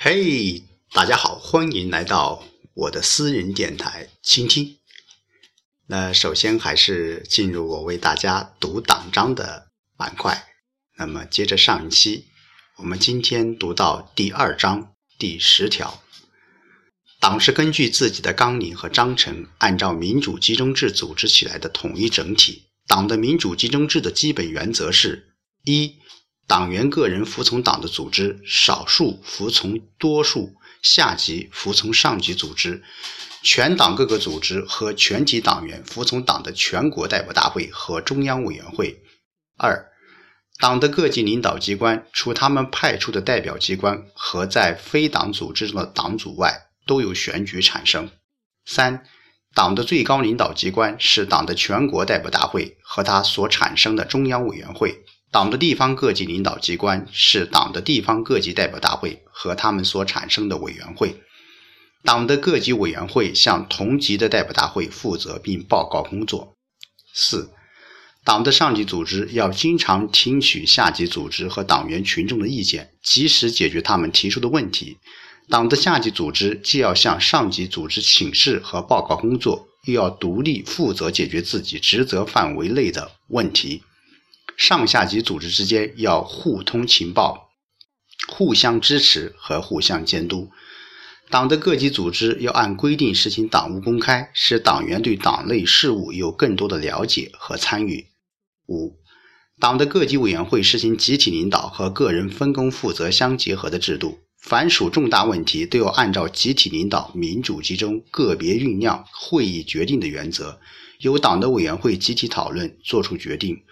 [0.00, 4.78] 嘿，大家好，欢迎来到我的私人电台倾听。
[5.88, 10.46] 那首先还是进入我为大家读党章的板块。
[10.98, 12.26] 那么接着上一期，
[12.76, 16.00] 我们今天读到第二章第十条：
[17.18, 22.68] 党是根据自己的纲领和章程，按照民主集中制组织起来的统一整体。
[22.86, 25.34] 党的民主集中制的基本原则是：
[25.64, 25.96] 一、
[26.48, 32.82] 党员个人服从党的组织，少数服从多数，下级服从上级组织，
[33.42, 38.98] 全党各个组织和全体党员服从党的全国代表大会和中央委员会。
[39.58, 39.92] 二、
[40.58, 48.10] 党的各级领导机关，除他们派出的代表机关和在非党组织中的党组外，都由选举产生。
[48.64, 49.04] 三、
[49.52, 54.90] 党的最高领导机关是党的全国代表大会和它所产生的中央委员会；
[55.30, 61.16] 党的地方各级领导机关是党的地方各级代表大会和他们所产生的委员会；
[62.02, 66.54] 党的各级委员会向同级的代表大会负责并报告工作。
[67.12, 67.50] 四、
[68.24, 74.96] 党的上级组织要经常听取下级组织和党员群众的意见，及时解决他们提出的问题。
[75.50, 83.82] 党的下级组织既要向上级组织请示和报告工作，又要独立负责解决自己职责范围内的问题。
[84.58, 87.52] 上下级组织之间要互通情报，
[88.28, 90.50] 互相支持和互相监督。
[91.30, 98.08] 党的各级组织要按规定实行党务公开，使党员对党内事务有更多的了解和参与。
[98.66, 98.98] 五、
[99.60, 104.18] 党的各级委员会实行集体领导和个人分工负责相结合的制度。
[104.40, 110.60] 凡属重大问题，都要按照集体领导、民主集中、个别酝酿、会议决定的原则，
[110.98, 113.62] 由党的委员会集体讨论作出决定。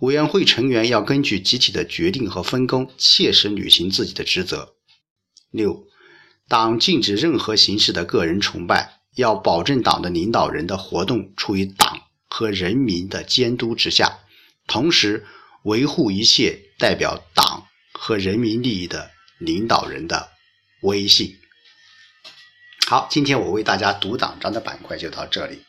[0.00, 4.74] 委员会成员要根据集体的决定和分工，切实履行自己的职责。
[5.50, 5.86] 六，
[6.48, 14.18] 党禁止任何形式的个人崇拜，要保证党的领导人的活动处于党和人民的监督之下，
[14.66, 15.24] 同时
[15.64, 19.10] 维护一切代表党和人民利益的。
[19.40, 20.28] 领导人的
[20.82, 21.34] 威信。
[22.86, 25.62] 好，今天我为大家读党章的板块就到这里。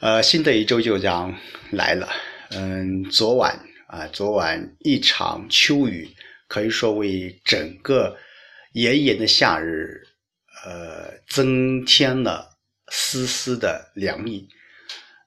[0.00, 1.38] 呃，新的一周就将
[1.70, 2.08] 来了。
[2.50, 3.58] 嗯，昨晚
[3.88, 6.08] 啊，昨晚一场秋雨，
[6.48, 8.16] 可以说为整个
[8.72, 10.02] 炎炎的夏日，
[10.64, 12.48] 呃，增添了
[12.88, 14.48] 丝丝的凉意。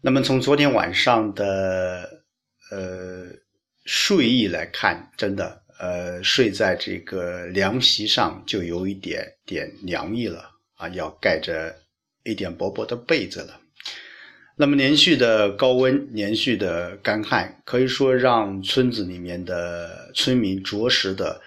[0.01, 2.23] 那么从昨天晚上的
[2.71, 3.27] 呃
[3.85, 5.63] 睡意来看，真的。
[5.81, 11.73] 呃，睡在这个凉席上就有一点点凉意了啊，要盖着
[12.25, 13.61] 一点薄薄的被子了。
[14.61, 21.41] 那么连续的高温，连续的干旱，可以说让村子里面的村民着实的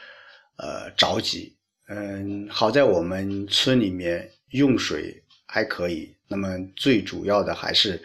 [0.56, 1.54] 呃着急。
[1.88, 6.10] 嗯，好在我们村里面用水还可以。
[6.26, 8.02] 那么最主要的还是，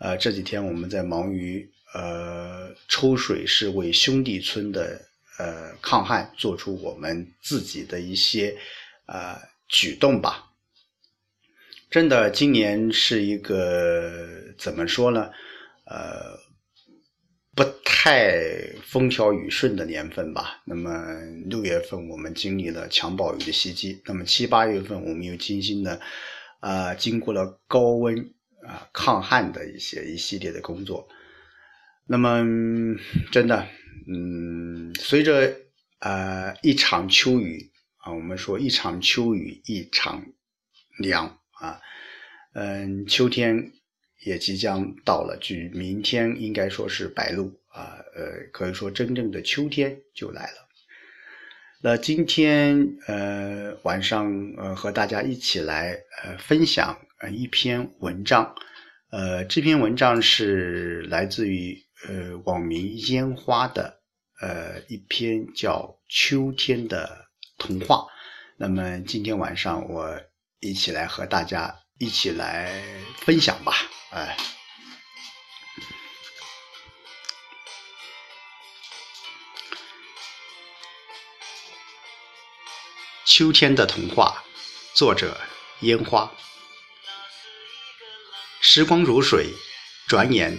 [0.00, 1.64] 呃，这几天我们在忙于
[1.94, 5.00] 呃抽水，是为兄弟村的。
[5.38, 8.52] 呃，抗旱做出我们自己的一些
[9.06, 10.47] 呃举动吧。
[11.90, 15.30] 真的，今年是一个怎么说呢？
[15.86, 16.38] 呃，
[17.54, 18.38] 不太
[18.82, 20.60] 风调雨顺的年份吧。
[20.66, 20.90] 那么
[21.46, 25.98] 六月份我们经历了强暴雨的袭击，那么七八月份我们又精心的
[26.60, 28.34] 啊经过了高温
[28.66, 31.08] 啊抗旱的一些一系列的工作。
[32.06, 32.44] 那么
[33.32, 33.66] 真的。
[34.10, 35.54] 嗯，随着
[36.00, 40.24] 呃一场秋雨啊，我们说一场秋雨一场
[40.98, 41.80] 凉啊，
[42.54, 43.72] 嗯，秋天
[44.24, 50.68] 也即将到了，距明天应该说是白露啊，呃，可以说真正的秋天就来了。
[51.82, 58.54] 那今天呃晚上呃和大家一起来呃分享呃一篇文章，
[59.10, 61.76] 呃这篇文章是来自于
[62.08, 63.96] 呃网名烟花的。
[64.40, 67.26] 呃，一篇叫《秋天的
[67.58, 67.96] 童话》。
[68.56, 70.16] 那么今天晚上我
[70.60, 72.82] 一起来和大家一起来
[73.18, 73.72] 分享吧。
[74.10, 74.36] 哎，
[83.24, 84.42] 《秋天的童话》，
[84.98, 85.40] 作者
[85.80, 86.32] 烟花。
[88.60, 89.54] 时光如水，
[90.08, 90.58] 转眼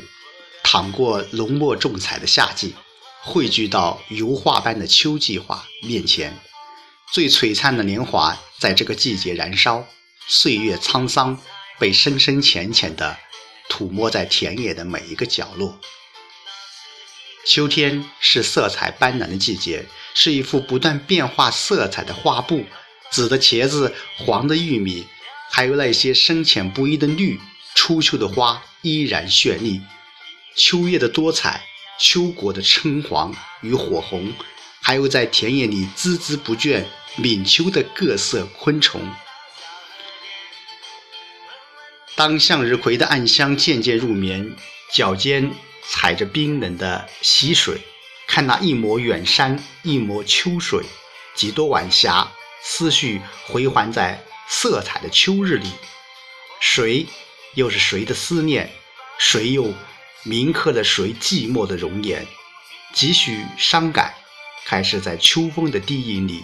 [0.63, 2.73] 淌过浓墨重彩的夏季。
[3.21, 6.39] 汇聚到油画般的秋季画面前，
[7.11, 9.88] 最璀璨的年华在这个季节燃烧，
[10.27, 11.41] 岁月沧桑
[11.79, 13.17] 被深深浅浅地
[13.67, 15.79] 涂抹在田野的每一个角落。
[17.47, 22.63] 秋天是色彩斑斓的季节，是一幅不断变化色彩的画布，
[23.09, 25.07] 紫的茄子、黄的玉米，
[25.50, 27.39] 还有那些深浅不一的绿，
[27.73, 29.81] 初秋的花依然绚丽。
[30.56, 31.65] 秋叶的多彩，
[32.00, 34.31] 秋果的橙黄与火红，
[34.81, 36.85] 还有在田野里孜孜不倦
[37.15, 39.01] 闽秋的各色昆虫。
[42.15, 44.56] 当向日葵的暗香渐渐入眠，
[44.94, 45.51] 脚尖
[45.88, 47.81] 踩着冰冷的溪水，
[48.27, 50.83] 看那一抹远山，一抹秋水，
[51.33, 52.29] 几多晚霞，
[52.61, 55.71] 思绪回环在色彩的秋日里。
[56.59, 57.06] 谁
[57.56, 58.69] 又是谁的思念？
[59.17, 59.73] 谁又
[60.23, 62.27] 铭刻了谁寂寞的容颜？
[62.94, 64.13] 几许伤感，
[64.65, 66.44] 开始在秋风的低吟里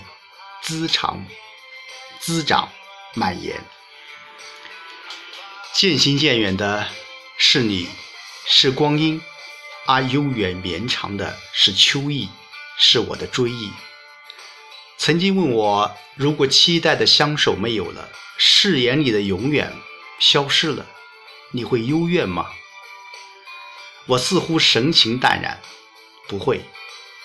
[0.68, 1.24] 滋长、
[2.20, 2.72] 滋长、
[3.14, 3.64] 蔓延。
[5.76, 6.88] 渐行渐远的
[7.38, 7.88] 是你，
[8.48, 9.22] 是光阴；
[9.86, 12.30] 而悠远绵长的是秋意，
[12.80, 13.72] 是我的追忆。
[14.98, 18.10] 曾经问我，如果期待的相守没有了，
[18.40, 19.72] 誓言里的永远
[20.20, 20.88] 消失了，
[21.52, 22.50] 你会幽怨吗？
[24.08, 25.62] 我似乎神情淡然，
[26.28, 26.66] 不会。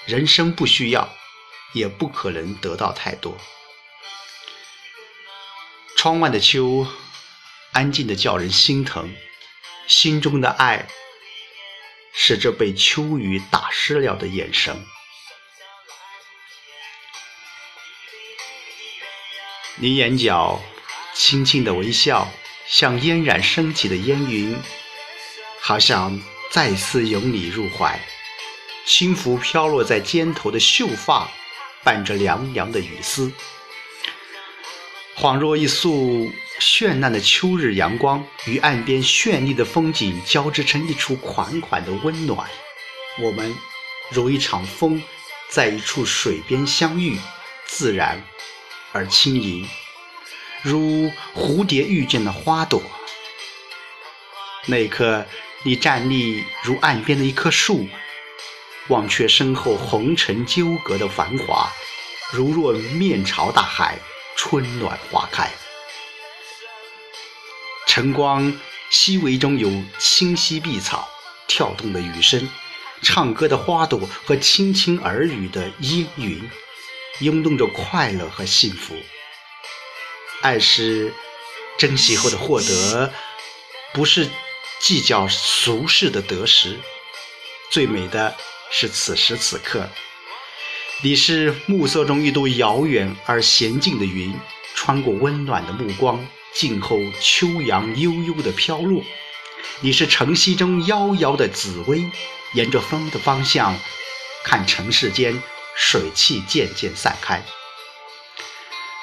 [0.05, 1.11] 人生不需要，
[1.73, 3.39] 也不可能得到太多。
[5.97, 6.87] 窗外的秋。
[7.73, 9.15] 安静的叫人心疼，
[9.87, 10.89] 心中的爱
[12.13, 14.85] 是这被秋雨打湿了的眼神。
[19.77, 20.61] 你眼角
[21.15, 22.29] 轻轻的微笑，
[22.67, 24.61] 像嫣然升起的烟云，
[25.61, 26.21] 好想
[26.51, 28.01] 再次拥你入怀。
[28.85, 31.31] 轻拂飘落在肩头的秀发，
[31.83, 33.33] 伴着凉凉的雨丝。
[35.17, 36.31] 恍若一束
[36.61, 42.49] 绚烂的秋日阳光，与岸边绚丽的风景交织成一处款款的温暖。
[43.19, 43.55] 我们
[44.11, 45.03] 如一场风，
[45.51, 47.19] 在一处水边相遇，
[47.67, 48.23] 自然
[48.93, 49.69] 而轻盈，
[50.63, 52.83] 如蝴蝶遇见了花朵。
[54.67, 55.27] 那一刻，
[55.65, 57.89] 你站立如岸边的一棵树，
[58.91, 61.73] 忘却身后红尘纠葛的繁华，
[62.31, 63.99] 如若面朝大海。
[64.37, 65.51] 春暖花开，
[67.87, 68.59] 晨光
[68.91, 71.07] 熹微中有清溪碧草，
[71.47, 72.49] 跳动的雨声，
[73.03, 76.51] 唱歌的花朵和轻轻耳语的烟云，
[77.19, 78.97] 涌动着快乐和幸福。
[80.41, 81.13] 爱是
[81.77, 83.13] 珍惜后的获得，
[83.93, 84.27] 不是
[84.79, 86.81] 计较俗世的得失。
[87.71, 88.35] 最美的
[88.71, 89.89] 是此时此刻。
[91.03, 94.35] 你是暮色中一朵遥远而娴静的云，
[94.75, 96.25] 穿过温暖的目光，
[96.55, 99.03] 静候秋阳悠悠的飘落。
[99.81, 102.11] 你是晨曦中夭夭的紫薇，
[102.55, 103.79] 沿着风的方向，
[104.45, 105.43] 看尘世间
[105.75, 107.43] 水汽渐渐散开。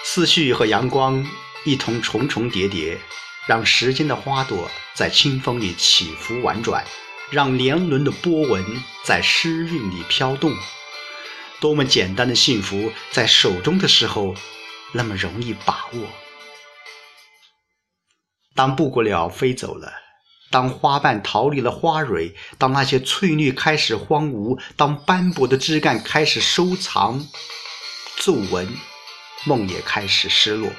[0.03, 1.25] 思绪和阳光
[1.65, 2.99] 一同重重叠叠，
[3.47, 6.85] 让时间的花朵在清风里起伏婉转，
[7.29, 8.63] 让年轮的波纹
[9.03, 10.53] 在诗韵里飘动。
[11.59, 14.35] 多么简单的幸福，在手中的时候，
[14.93, 16.07] 那么容易把握。
[18.55, 19.91] 当布谷鸟飞走了，
[20.49, 27.27] 当花瓣逃离了花蕊，当那些翠绿开始荒芜，当斑驳的枝干开始收藏
[28.17, 28.67] 皱纹，
[29.45, 30.71] 梦也开始失落。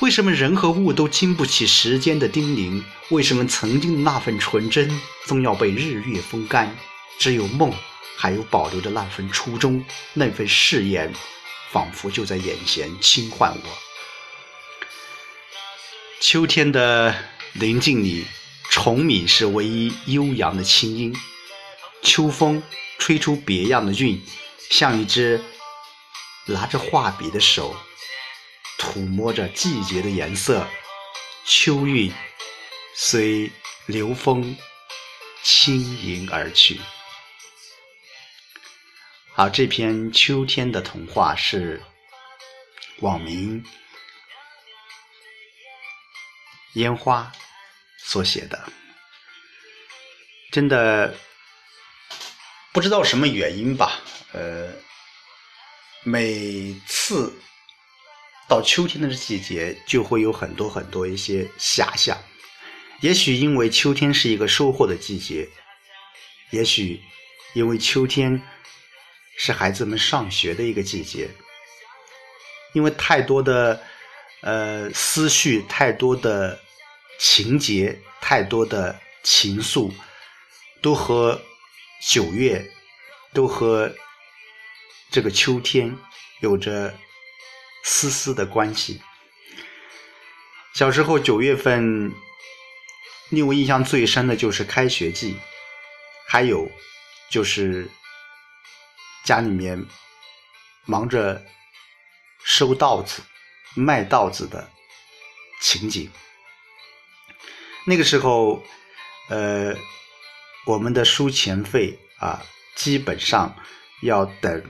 [0.00, 2.82] 为什么人和物都经不起时间的叮咛？
[3.10, 4.88] 为什么曾经的那份纯真，
[5.26, 6.76] 总要被日月风干？
[7.18, 7.72] 只有梦。
[8.20, 11.14] 还有保留着那份初衷，那份誓言，
[11.70, 13.78] 仿佛就在眼前轻唤我。
[16.18, 17.14] 秋天的
[17.52, 18.26] 宁静里，
[18.70, 21.14] 虫鸣是唯一悠扬的清音。
[22.02, 22.60] 秋风
[22.98, 24.20] 吹出别样的韵，
[24.68, 25.40] 像一只
[26.46, 27.76] 拿着画笔的手，
[28.88, 30.66] 抚摸着季节的颜色。
[31.44, 32.12] 秋韵
[32.94, 33.50] 随
[33.86, 34.56] 流风
[35.42, 36.80] 轻盈而去。
[39.32, 41.82] 好，这篇秋天的童话是
[43.00, 43.64] 网名
[46.74, 47.32] 烟花
[47.98, 48.72] 所写的。
[50.50, 51.14] 真的
[52.72, 54.00] 不知道什么原因吧？
[54.32, 54.72] 呃，
[56.02, 57.40] 每次
[58.48, 62.16] 到秋天的季节，就会有很多很多一些遐想。
[63.00, 65.48] 也许因为秋天是一个收获的季节，
[66.50, 67.00] 也许
[67.54, 68.42] 因为秋天。
[69.40, 71.30] 是孩子们上学的一个季节，
[72.72, 73.80] 因为太多的
[74.40, 76.58] 呃思绪，太多的
[77.20, 79.92] 情节，太多的情愫，
[80.82, 81.40] 都和
[82.10, 82.68] 九月，
[83.32, 83.94] 都和
[85.12, 85.96] 这个秋天
[86.40, 86.92] 有着
[87.84, 89.00] 丝丝的关系。
[90.74, 92.12] 小时候九月份，
[93.30, 95.36] 令我印象最深的就是开学季，
[96.28, 96.70] 还有
[97.30, 97.90] 就是
[99.24, 99.84] 家里面
[100.84, 101.44] 忙着
[102.44, 103.22] 收稻子、
[103.74, 104.70] 卖稻子的
[105.60, 106.10] 情景。
[107.86, 108.62] 那个时候，
[109.30, 109.74] 呃，
[110.66, 112.44] 我们的书钱费啊，
[112.76, 113.56] 基本上
[114.02, 114.62] 要等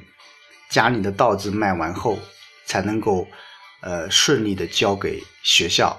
[0.71, 2.19] 家里的稻子卖完后，
[2.68, 3.26] 才能够
[3.80, 5.98] 呃顺利的交给学校。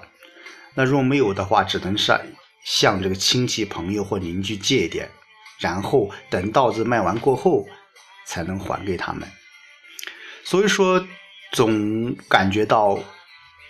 [0.76, 2.22] 那若没有的话，只能上
[2.64, 5.10] 向这个亲戚朋友或邻居借一点，
[5.60, 7.68] 然后等稻子卖完过后，
[8.28, 9.28] 才能还给他们。
[10.44, 11.06] 所以说，
[11.52, 13.00] 总感觉到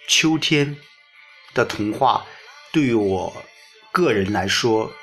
[0.08, 0.76] 秋天
[1.54, 2.26] 的童话。
[2.72, 3.34] 对于我
[3.92, 4.94] 个人来说，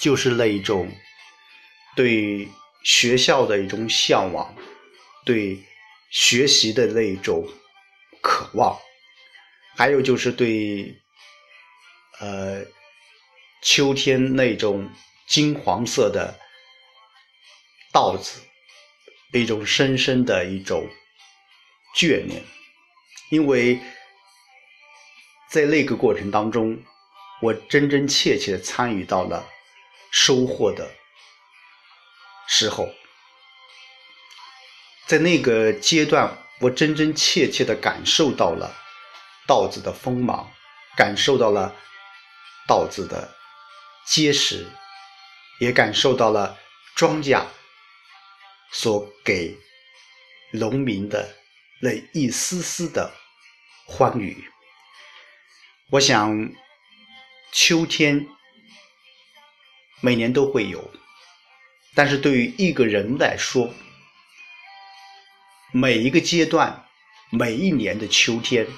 [0.00, 0.90] 就是那一种
[1.94, 2.48] 对
[2.82, 4.54] 学校的一种向往，
[5.26, 5.62] 对
[6.12, 7.44] 学习的那一种
[8.20, 8.78] 渴望，
[9.76, 10.94] 还有就是对
[12.20, 12.64] 呃
[13.62, 14.88] 秋天那种
[15.26, 16.38] 金黄色的
[17.92, 18.40] 稻子
[19.32, 20.88] 一种深深的一种
[21.96, 22.44] 眷恋，
[23.30, 23.80] 因为
[25.50, 26.80] 在那个过程当中。
[27.40, 29.44] 我真真切切参与到了
[30.12, 30.88] 收获的
[32.46, 32.88] 时候，
[35.12, 38.74] 在那个阶段，我真真切切的感受到了
[39.46, 40.50] 稻子的锋芒，
[40.96, 41.76] 感受到了
[42.66, 43.30] 稻子的
[44.06, 44.66] 结实，
[45.60, 46.58] 也感受到了
[46.94, 47.44] 庄稼
[48.70, 49.54] 所给
[50.52, 51.36] 农民的
[51.82, 53.12] 那一丝丝的
[53.84, 54.42] 欢愉。
[55.90, 56.50] 我想。
[57.54, 58.26] 秋天
[60.00, 60.90] 每年都会有，
[61.94, 63.74] 但是对于一个人来说，
[65.72, 66.86] 每一个阶段、
[67.30, 68.68] 每一年的秋天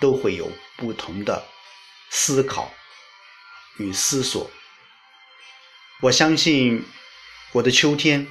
[0.00, 1.46] 都会有不同的
[2.10, 2.74] 思考
[3.78, 4.50] 与思索。
[6.02, 6.84] 我相信
[7.52, 8.26] 我的秋天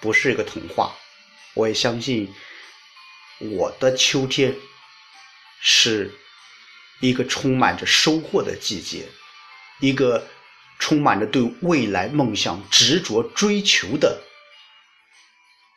[0.00, 0.94] 不是一个童话，
[1.54, 2.32] 我也相信
[3.40, 4.54] 我的秋天
[5.60, 6.14] 是。
[7.00, 9.06] 一个充满着收获的季节，
[9.80, 10.26] 一个
[10.78, 14.22] 充满着对未来梦想执着追求的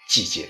[0.08, 0.50] 季节。